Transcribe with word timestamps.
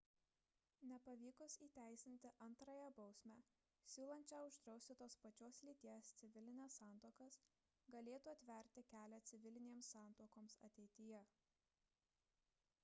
nepavykus 0.91 1.55
įteisinti 1.65 2.29
antrąją 2.45 2.87
bausmę 2.99 3.35
siūlančią 3.95 4.39
uždrausti 4.47 4.95
tos 5.01 5.17
pačios 5.25 5.59
lyties 5.69 6.09
civilines 6.21 6.77
santuokas 6.81 7.37
galėtų 7.97 8.31
atverti 8.37 8.85
kelią 8.93 9.19
civilinėms 9.33 9.91
santuokoms 9.97 10.57
ateityje 10.69 11.21